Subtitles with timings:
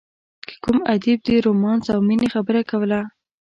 [0.47, 3.01] که کوم ادیب د رومانس او مینې خبره کوله.